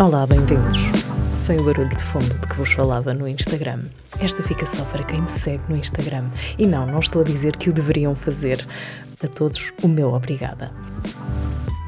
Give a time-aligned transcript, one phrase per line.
[0.00, 0.74] Olá, bem-vindos.
[1.34, 3.82] Sem o barulho de fundo de que vos falava no Instagram.
[4.18, 6.30] Esta fica só para quem me segue no Instagram.
[6.58, 8.66] E não, não estou a dizer que o deveriam fazer.
[9.22, 10.72] A todos, o meu obrigada.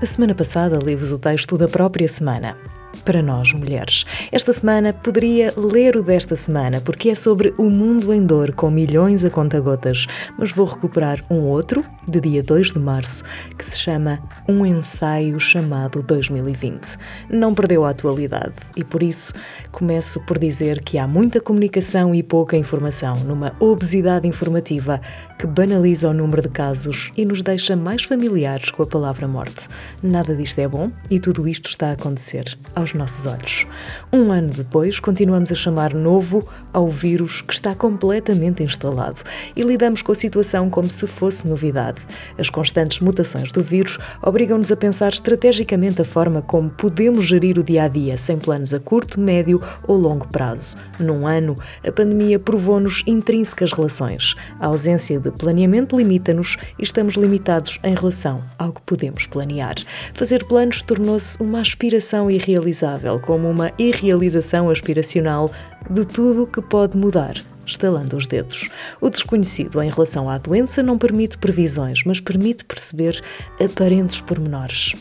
[0.00, 2.56] A semana passada li-vos o texto da própria semana
[3.04, 4.04] para nós, mulheres.
[4.30, 8.70] Esta semana poderia ler o desta semana, porque é sobre o mundo em dor com
[8.70, 10.06] milhões a conta-gotas,
[10.38, 13.24] mas vou recuperar um outro, de dia 2 de março,
[13.56, 16.96] que se chama Um Ensaio Chamado 2020.
[17.30, 19.34] Não perdeu a atualidade e por isso
[19.70, 25.00] começo por dizer que há muita comunicação e pouca informação numa obesidade informativa
[25.38, 29.68] que banaliza o número de casos e nos deixa mais familiares com a palavra morte.
[30.02, 33.66] Nada disto é bom e tudo isto está a acontecer aos nossos olhos.
[34.12, 39.20] Um ano depois, continuamos a chamar novo ao vírus que está completamente instalado
[39.54, 42.00] e lidamos com a situação como se fosse novidade.
[42.38, 47.62] As constantes mutações do vírus obrigam-nos a pensar estrategicamente a forma como podemos gerir o
[47.62, 50.76] dia a dia sem planos a curto, médio ou longo prazo.
[50.98, 54.34] Num ano, a pandemia provou-nos intrínsecas relações.
[54.60, 59.74] A ausência de planeamento limita-nos e estamos limitados em relação ao que podemos planear.
[60.14, 65.50] Fazer planos tornou-se uma aspiração irrealizável, como uma irrealização aspiracional
[65.90, 68.68] de tudo que pode mudar estalando os dedos.
[69.00, 73.22] O desconhecido em relação à doença não permite previsões, mas permite perceber
[73.62, 74.94] aparentes pormenores.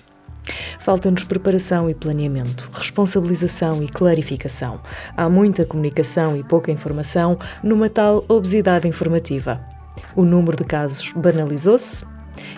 [0.80, 4.82] Falta-nos preparação e planeamento, responsabilização e clarificação.
[5.16, 9.62] Há muita comunicação e pouca informação numa tal obesidade informativa.
[10.16, 12.04] O número de casos banalizou-se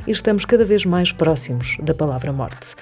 [0.07, 2.75] e estamos cada vez mais próximos da palavra morte.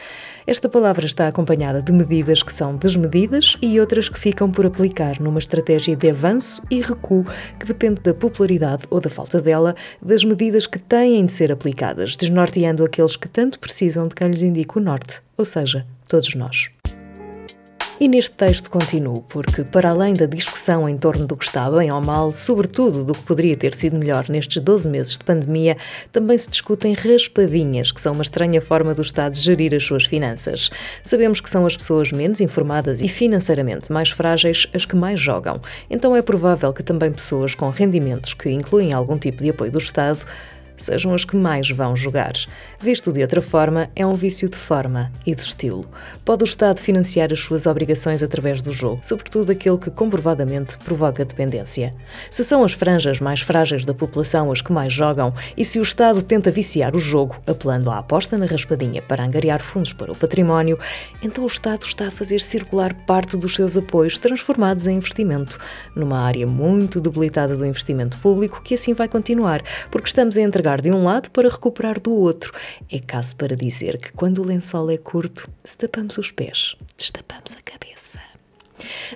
[0.46, 5.20] Esta palavra está acompanhada de medidas que são desmedidas e outras que ficam por aplicar
[5.20, 7.26] numa estratégia de avanço e recuo
[7.60, 12.16] que depende da popularidade ou da falta dela das medidas que têm de ser aplicadas,
[12.16, 16.70] desnorteando aqueles que tanto precisam de quem lhes indique o norte, ou seja, todos nós.
[18.02, 21.92] E neste texto continuo, porque, para além da discussão em torno do que está bem
[21.92, 25.78] ou mal, sobretudo do que poderia ter sido melhor nestes 12 meses de pandemia,
[26.12, 30.72] também se discutem raspadinhas, que são uma estranha forma do Estado gerir as suas finanças.
[31.04, 35.62] Sabemos que são as pessoas menos informadas e financeiramente mais frágeis as que mais jogam,
[35.88, 39.78] então é provável que também pessoas com rendimentos que incluem algum tipo de apoio do
[39.78, 40.26] Estado
[40.84, 42.34] sejam as que mais vão jogar.
[42.80, 45.86] Visto de outra forma, é um vício de forma e de estilo.
[46.24, 51.26] Pode o Estado financiar as suas obrigações através do jogo, sobretudo aquele que comprovadamente provoca
[51.26, 51.94] dependência.
[52.30, 55.84] Se são as franjas mais frágeis da população as que mais jogam e se o
[55.84, 60.16] Estado tenta viciar o jogo, apelando à aposta na raspadinha para angariar fundos para o
[60.16, 60.80] património,
[61.22, 65.58] então o Estado está a fazer circular parte dos seus apoios transformados em investimento,
[65.96, 70.71] numa área muito debilitada do investimento público que assim vai continuar, porque estamos a entregar
[70.80, 72.54] de um lado para recuperar do outro.
[72.92, 77.56] É caso para dizer que quando o lençol é curto, se tapamos os pés, destapamos
[77.56, 78.31] a cabeça.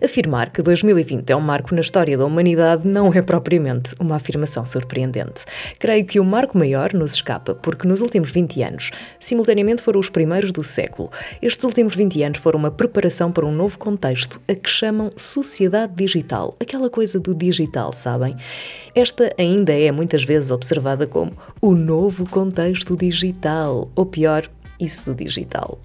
[0.04, 4.66] Afirmar que 2020 é um marco na história da humanidade não é propriamente uma afirmação
[4.66, 5.46] surpreendente.
[5.80, 10.10] Creio que o marco maior nos escapa, porque nos últimos 20 anos, simultaneamente foram os
[10.10, 11.12] primeiros do século.
[11.42, 15.94] Estes últimos 20 anos foram uma preparação para um novo contexto, a que chamam sociedade
[15.96, 18.36] digital, aquela coisa do digital, sabem?
[18.94, 21.32] Esta ainda é muitas vezes observada como
[21.62, 24.50] o novo contexto digital, ou pior,
[24.80, 25.80] isso do digital.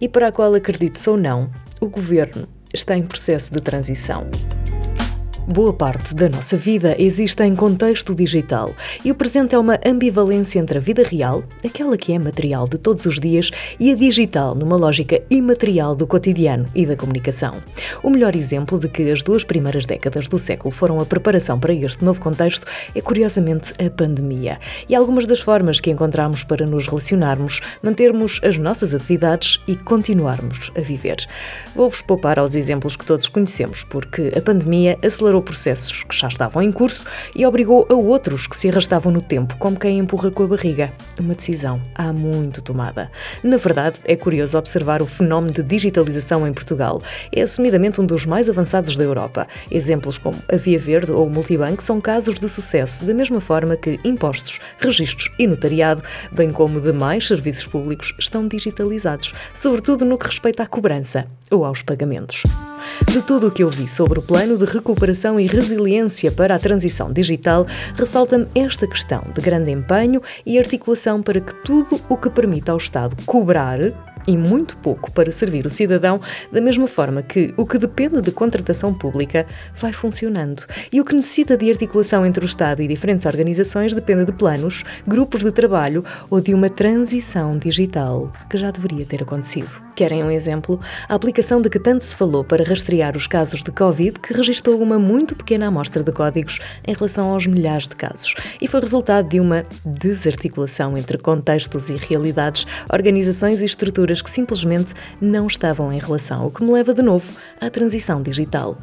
[0.00, 1.50] E para a qual acredite ou não,
[1.80, 4.26] o governo está em processo de transição.
[5.52, 8.72] Boa parte da nossa vida existe em contexto digital
[9.04, 12.78] e o presente é uma ambivalência entre a vida real, aquela que é material de
[12.78, 13.50] todos os dias,
[13.80, 17.56] e a digital, numa lógica imaterial do cotidiano e da comunicação.
[18.00, 21.74] O melhor exemplo de que as duas primeiras décadas do século foram a preparação para
[21.74, 24.56] este novo contexto é, curiosamente, a pandemia.
[24.88, 30.70] E algumas das formas que encontramos para nos relacionarmos, mantermos as nossas atividades e continuarmos
[30.76, 31.16] a viver.
[31.74, 36.62] Vou-vos poupar aos exemplos que todos conhecemos, porque a pandemia acelerou processos que já estavam
[36.62, 40.42] em curso e obrigou a outros que se arrastavam no tempo, como quem empurra com
[40.44, 40.92] a barriga.
[41.18, 43.10] Uma decisão há muito tomada.
[43.42, 47.02] Na verdade, é curioso observar o fenómeno de digitalização em Portugal.
[47.32, 49.46] É assumidamente um dos mais avançados da Europa.
[49.70, 53.76] Exemplos como a Via Verde ou o Multibanco são casos de sucesso, da mesma forma
[53.76, 56.02] que impostos, registros e notariado,
[56.32, 61.82] bem como demais serviços públicos, estão digitalizados, sobretudo no que respeita à cobrança ou aos
[61.82, 62.42] pagamentos.
[63.10, 66.58] De tudo o que eu vi sobre o plano de recuperação e resiliência para a
[66.58, 72.30] transição digital, ressalta-me esta questão de grande empenho e articulação para que tudo o que
[72.30, 73.78] permita ao Estado cobrar
[74.26, 76.20] e muito pouco para servir o cidadão,
[76.52, 79.46] da mesma forma que o que depende de contratação pública
[79.76, 84.24] vai funcionando e o que necessita de articulação entre o Estado e diferentes organizações depende
[84.24, 89.90] de planos, grupos de trabalho ou de uma transição digital que já deveria ter acontecido.
[89.94, 90.80] Querem um exemplo?
[91.08, 94.80] A aplicação de que tanto se falou para rastrear os casos de Covid, que registrou
[94.80, 99.28] uma muito pequena amostra de códigos em relação aos milhares de casos, e foi resultado
[99.28, 105.98] de uma desarticulação entre contextos e realidades, organizações e estruturas que simplesmente não estavam em
[105.98, 107.30] relação, o que me leva de novo
[107.60, 108.76] à transição digital.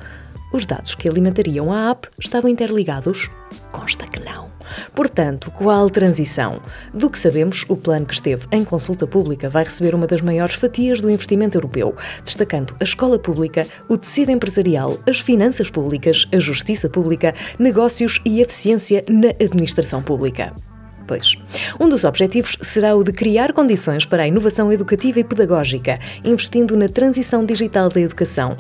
[0.54, 3.30] Os dados que alimentariam a app estavam interligados?
[3.72, 4.50] Consta que não.
[4.96, 6.62] Portanto, qual transição?
[6.94, 10.56] Do que sabemos, o plano que esteve em consulta pública vai receber uma das maiores
[10.56, 16.40] fatias do investimento europeu, destacando a escola pública, o tecido empresarial, as finanças públicas, a
[16.40, 20.54] justiça pública, negócios e eficiência na administração pública.
[21.08, 21.36] Pois.
[21.80, 26.76] Um dos objetivos será o de criar condições para a inovação educativa e pedagógica, investindo
[26.76, 28.58] na transição digital da educação.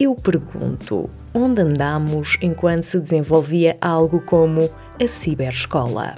[0.00, 4.70] Eu pergunto, onde andamos enquanto se desenvolvia algo como
[5.00, 6.14] a ciberescola?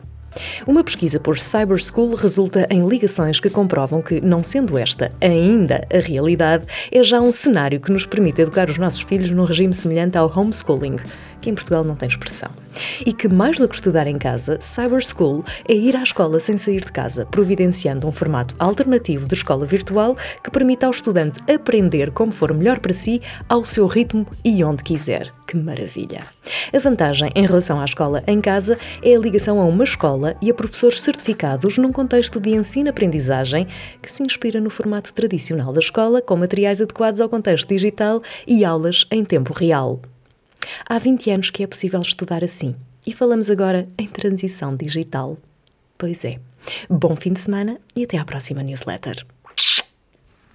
[0.67, 5.87] Uma pesquisa por Cyber School resulta em ligações que comprovam que, não sendo esta ainda
[5.93, 9.73] a realidade, é já um cenário que nos permite educar os nossos filhos num regime
[9.73, 10.97] semelhante ao homeschooling,
[11.41, 12.50] que em Portugal não tem expressão.
[13.05, 16.59] E que, mais do que estudar em casa, Cyber School é ir à escola sem
[16.59, 22.11] sair de casa, providenciando um formato alternativo de escola virtual que permita ao estudante aprender
[22.11, 25.33] como for melhor para si, ao seu ritmo e onde quiser.
[25.47, 26.25] Que maravilha!
[26.73, 30.50] A vantagem em relação à escola em casa é a ligação a uma escola e
[30.50, 33.67] a professores certificados num contexto de ensino-aprendizagem
[34.03, 38.65] que se inspira no formato tradicional da escola, com materiais adequados ao contexto digital e
[38.65, 40.00] aulas em tempo real.
[40.89, 42.75] Há 20 anos que é possível estudar assim
[43.07, 45.39] e falamos agora em transição digital.
[45.97, 46.39] Pois é.
[46.91, 49.25] Bom fim de semana e até à próxima newsletter.